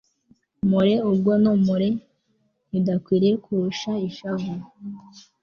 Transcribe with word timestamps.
more 0.69 0.93
ubwoba 1.09 1.33
no 1.43 1.53
more 1.65 1.87
idakwiriye 2.77 3.33
kurusha 3.43 3.91
ishavu 4.07 4.53